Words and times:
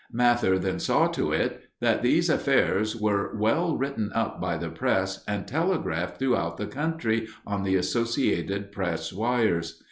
Mather 0.11 0.57
then 0.57 0.79
saw 0.79 1.05
to 1.09 1.31
it 1.31 1.61
that 1.79 2.01
these 2.01 2.27
affairs 2.27 2.95
were 2.95 3.37
well 3.37 3.77
written 3.77 4.11
up 4.15 4.41
by 4.41 4.57
the 4.57 4.71
press 4.71 5.23
and 5.27 5.45
telegraphed 5.47 6.17
throughout 6.17 6.57
the 6.57 6.65
country 6.65 7.27
on 7.45 7.61
the 7.63 7.75
Associated 7.75 8.71
Press 8.71 9.13
wires. 9.13 9.79